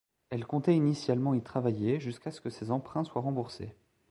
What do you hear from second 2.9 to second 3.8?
soient remboursés.